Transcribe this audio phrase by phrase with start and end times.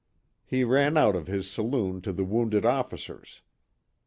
[0.47, 3.43] He ran out of his saloon to the wounded officers.